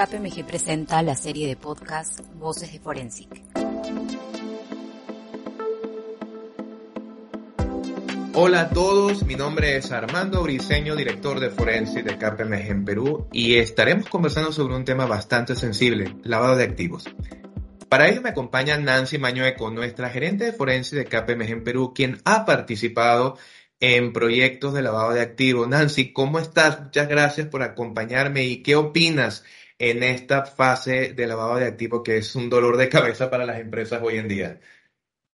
[0.00, 3.28] KPMG presenta la serie de podcast Voces de Forensic.
[8.32, 13.28] Hola a todos, mi nombre es Armando Briceño, director de Forensic de KPMG en Perú
[13.30, 17.04] y estaremos conversando sobre un tema bastante sensible, lavado de activos.
[17.90, 22.22] Para ello me acompaña Nancy Mañueco, nuestra gerente de Forensic de KPMG en Perú, quien
[22.24, 23.36] ha participado
[23.80, 25.68] en proyectos de lavado de activos.
[25.68, 26.80] Nancy, ¿cómo estás?
[26.84, 29.44] Muchas gracias por acompañarme y qué opinas
[29.80, 33.58] en esta fase de lavado de activos que es un dolor de cabeza para las
[33.58, 34.60] empresas hoy en día.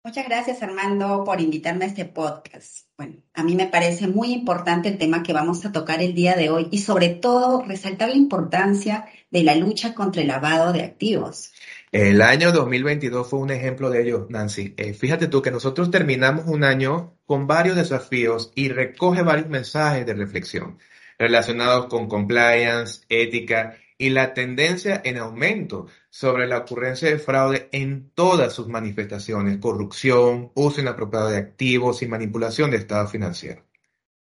[0.03, 2.85] Muchas gracias Armando por invitarme a este podcast.
[2.95, 6.35] Bueno, a mí me parece muy importante el tema que vamos a tocar el día
[6.35, 10.83] de hoy y sobre todo resaltar la importancia de la lucha contra el lavado de
[10.83, 11.51] activos.
[11.91, 14.75] El año 2022 fue un ejemplo de ello, Nancy.
[14.77, 20.05] Eh, fíjate tú que nosotros terminamos un año con varios desafíos y recoge varios mensajes
[20.05, 20.77] de reflexión
[21.17, 28.11] relacionados con compliance, ética y la tendencia en aumento sobre la ocurrencia de fraude en
[28.13, 33.65] todas sus manifestaciones, corrupción, uso inapropiado de activos y manipulación de estado financiero.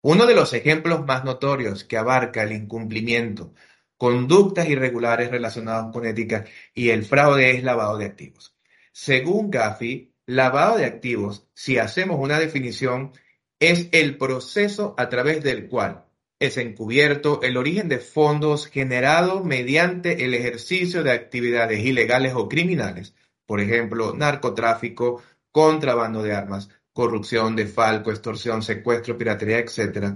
[0.00, 3.52] Uno de los ejemplos más notorios que abarca el incumplimiento,
[3.96, 8.56] conductas irregulares relacionadas con ética y el fraude es lavado de activos.
[8.92, 13.12] Según Gafi, lavado de activos, si hacemos una definición,
[13.60, 16.07] es el proceso a través del cual
[16.40, 23.14] es encubierto el origen de fondos generados mediante el ejercicio de actividades ilegales o criminales,
[23.44, 30.14] por ejemplo, narcotráfico, contrabando de armas, corrupción, defalco, extorsión, secuestro, piratería, etc.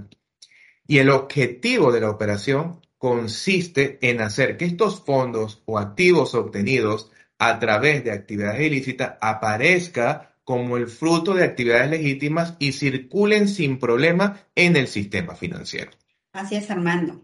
[0.87, 7.11] Y el objetivo de la operación consiste en hacer que estos fondos o activos obtenidos
[7.39, 13.81] a través de actividades ilícitas aparezca como el fruto de actividades legítimas y circulen sin
[13.81, 15.91] problema en el sistema financiero.
[16.35, 17.21] Es, Armando.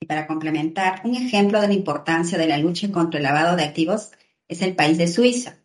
[0.00, 3.64] Y para complementar, un ejemplo de la importancia de la lucha contra el lavado de
[3.64, 4.12] activos
[4.48, 5.58] es el país de Suiza,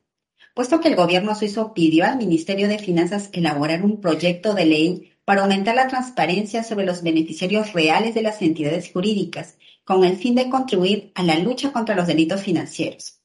[0.53, 5.13] puesto que el gobierno suizo pidió al Ministerio de Finanzas elaborar un proyecto de ley
[5.24, 10.35] para aumentar la transparencia sobre los beneficiarios reales de las entidades jurídicas, con el fin
[10.35, 13.22] de contribuir a la lucha contra los delitos financieros.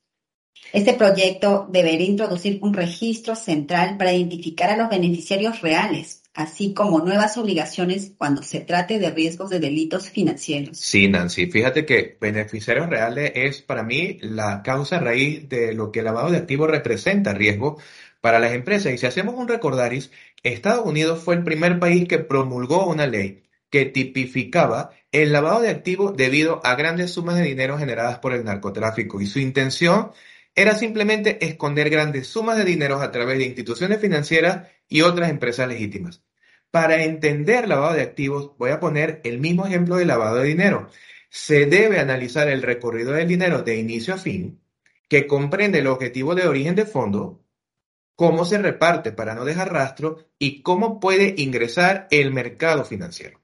[0.73, 7.01] Este proyecto debería introducir un registro central para identificar a los beneficiarios reales, así como
[7.01, 10.79] nuevas obligaciones cuando se trate de riesgos de delitos financieros.
[10.79, 16.01] Sí, Nancy, fíjate que beneficiarios reales es para mí la causa raíz de lo que
[16.01, 17.79] el lavado de activos representa riesgo
[18.21, 18.93] para las empresas.
[18.93, 20.11] Y si hacemos un recordaris,
[20.43, 25.71] Estados Unidos fue el primer país que promulgó una ley que tipificaba el lavado de
[25.71, 30.13] activos debido a grandes sumas de dinero generadas por el narcotráfico y su intención
[30.55, 35.69] era simplemente esconder grandes sumas de dinero a través de instituciones financieras y otras empresas
[35.69, 36.26] legítimas.
[36.71, 40.91] Para entender lavado de activos, voy a poner el mismo ejemplo de lavado de dinero.
[41.31, 44.61] Se debe analizar el recorrido del dinero de inicio a fin,
[45.09, 47.45] que comprende el objetivo de origen de fondo,
[48.15, 53.41] cómo se reparte para no dejar rastro y cómo puede ingresar el mercado financiero.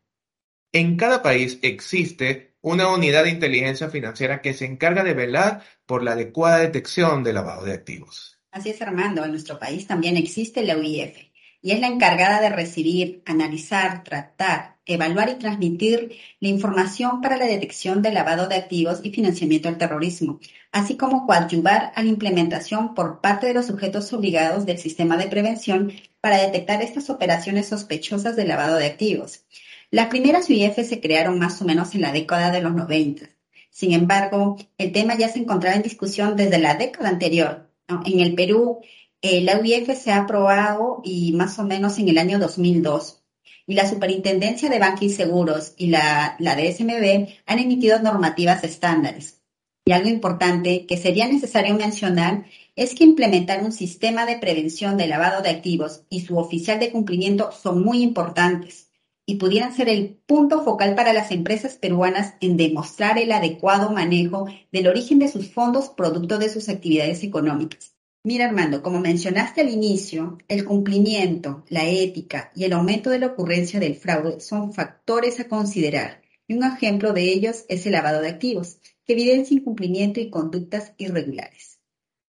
[0.72, 6.02] En cada país existe una unidad de inteligencia financiera que se encarga de velar por
[6.02, 8.40] la adecuada detección del lavado de activos.
[8.50, 9.24] Así es, Armando.
[9.24, 11.31] En nuestro país también existe la UIF
[11.62, 17.46] y es la encargada de recibir, analizar, tratar, evaluar y transmitir la información para la
[17.46, 20.40] detección del lavado de activos y financiamiento del terrorismo,
[20.72, 25.28] así como coadyuvar a la implementación por parte de los sujetos obligados del sistema de
[25.28, 29.44] prevención para detectar estas operaciones sospechosas de lavado de activos.
[29.90, 33.28] Las primeras UIF se crearon más o menos en la década de los 90.
[33.70, 37.70] Sin embargo, el tema ya se encontraba en discusión desde la década anterior.
[38.06, 38.80] En el Perú,
[39.22, 43.22] eh, la UIF se ha aprobado y más o menos en el año 2002.
[43.66, 49.40] Y la Superintendencia de Banca y Seguros y la, la DSMB han emitido normativas estándares.
[49.84, 55.06] Y algo importante que sería necesario mencionar es que implementar un sistema de prevención de
[55.06, 58.90] lavado de activos y su oficial de cumplimiento son muy importantes
[59.24, 64.46] y pudieran ser el punto focal para las empresas peruanas en demostrar el adecuado manejo
[64.72, 67.91] del origen de sus fondos producto de sus actividades económicas.
[68.24, 73.26] Mira, Armando, como mencionaste al inicio, el cumplimiento, la ética y el aumento de la
[73.26, 76.22] ocurrencia del fraude son factores a considerar.
[76.46, 80.92] Y un ejemplo de ellos es el lavado de activos, que evidencia incumplimiento y conductas
[80.98, 81.80] irregulares.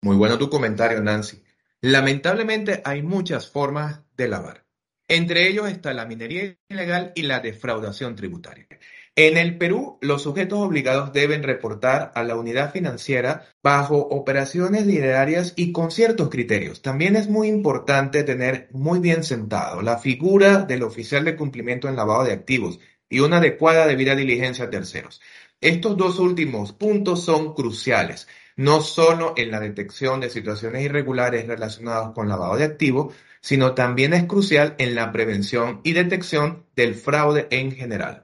[0.02, 1.42] Muy bueno tu comentario, Nancy.
[1.80, 4.64] Lamentablemente hay muchas formas de lavar.
[5.08, 8.68] Entre ellos está la minería ilegal y la defraudación tributaria.
[9.14, 15.52] En el Perú, los sujetos obligados deben reportar a la unidad financiera bajo operaciones diarias
[15.54, 16.80] y con ciertos criterios.
[16.80, 21.96] También es muy importante tener muy bien sentado la figura del oficial de cumplimiento en
[21.96, 22.80] lavado de activos
[23.10, 25.20] y una adecuada debida diligencia a terceros.
[25.60, 32.12] Estos dos últimos puntos son cruciales, no solo en la detección de situaciones irregulares relacionadas
[32.14, 37.46] con lavado de activos, sino también es crucial en la prevención y detección del fraude
[37.50, 38.21] en general.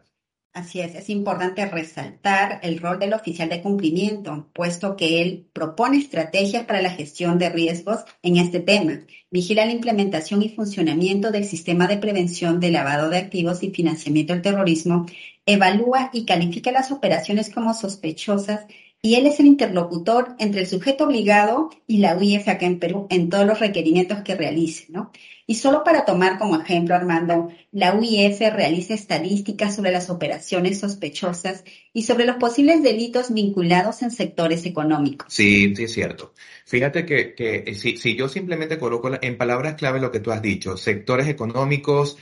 [0.58, 5.98] Así es, es importante resaltar el rol del oficial de cumplimiento, puesto que él propone
[5.98, 11.44] estrategias para la gestión de riesgos en este tema, vigila la implementación y funcionamiento del
[11.44, 15.06] sistema de prevención de lavado de activos y financiamiento del terrorismo,
[15.46, 18.66] evalúa y califica las operaciones como sospechosas
[19.00, 23.06] y él es el interlocutor entre el sujeto obligado y la UIF acá en Perú
[23.10, 25.12] en todos los requerimientos que realice, ¿no?
[25.50, 31.64] Y solo para tomar como ejemplo, Armando, la UIF realiza estadísticas sobre las operaciones sospechosas
[31.94, 35.32] y sobre los posibles delitos vinculados en sectores económicos.
[35.32, 36.34] Sí, sí, es cierto.
[36.66, 40.42] Fíjate que, que si, si yo simplemente coloco en palabras clave lo que tú has
[40.42, 42.18] dicho, sectores económicos,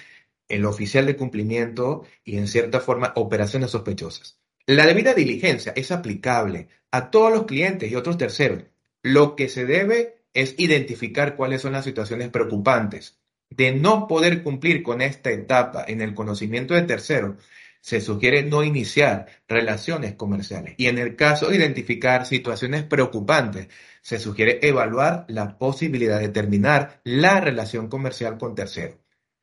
[0.48, 4.38] el oficial de cumplimiento y en cierta forma operaciones sospechosas.
[4.66, 8.62] La debida diligencia es aplicable a todos los clientes y otros terceros.
[9.02, 13.18] Lo que se debe es identificar cuáles son las situaciones preocupantes.
[13.50, 17.36] De no poder cumplir con esta etapa en el conocimiento de terceros,
[17.80, 20.74] se sugiere no iniciar relaciones comerciales.
[20.76, 23.68] Y en el caso de identificar situaciones preocupantes,
[24.02, 28.98] se sugiere evaluar la posibilidad de terminar la relación comercial con terceros.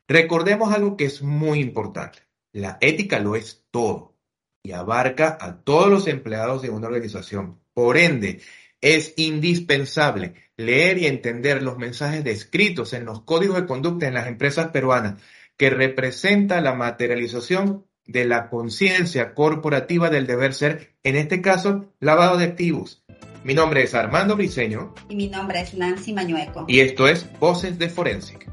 [0.08, 2.20] Recordemos algo que es muy importante.
[2.52, 4.14] La ética lo es todo
[4.62, 7.60] y abarca a todos los empleados de una organización.
[7.74, 8.42] Por ende,
[8.84, 14.28] es indispensable leer y entender los mensajes descritos en los códigos de conducta en las
[14.28, 15.22] empresas peruanas,
[15.58, 22.38] que representa la materialización de la conciencia corporativa del deber ser, en este caso, lavado
[22.38, 23.04] de activos.
[23.46, 24.94] Mi nombre es Armando Briceño.
[25.08, 26.66] Y mi nombre es Nancy Mañueco.
[26.68, 28.53] Y esto es Voces de Forensic.